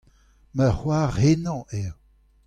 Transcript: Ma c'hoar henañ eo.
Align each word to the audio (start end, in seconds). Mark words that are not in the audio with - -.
Ma 0.55 0.67
c'hoar 0.75 1.13
henañ 1.23 1.59
eo. 1.79 1.93